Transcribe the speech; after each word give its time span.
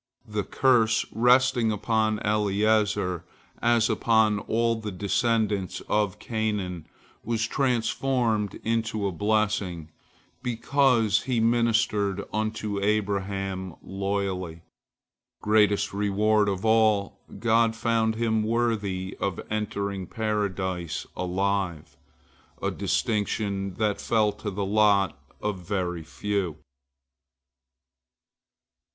The 0.25 0.43
curse 0.43 1.05
resting 1.11 1.71
upon 1.71 2.17
Eliezer, 2.25 3.23
as 3.61 3.87
upon 3.87 4.39
all 4.39 4.77
the 4.77 4.91
descendants 4.91 5.79
of 5.87 6.17
Canaan, 6.17 6.87
was 7.23 7.45
transformed 7.45 8.59
into 8.63 9.05
a 9.05 9.11
blessing, 9.11 9.91
because 10.41 11.21
he 11.25 11.39
ministered 11.39 12.23
unto 12.33 12.81
Abraham 12.81 13.75
loyally. 13.83 14.63
Greatest 15.39 15.93
reward 15.93 16.49
of 16.49 16.65
all, 16.65 17.19
God 17.37 17.75
found 17.75 18.15
him 18.15 18.41
worthy 18.41 19.15
of 19.19 19.39
entering 19.51 20.07
Paradise 20.07 21.05
alive, 21.15 21.95
a 22.59 22.71
distinction 22.71 23.75
that 23.75 24.01
fell 24.01 24.31
to 24.31 24.49
the 24.49 24.65
lot 24.65 25.15
of 25.43 25.59
very 25.59 26.01
few. 26.01 26.57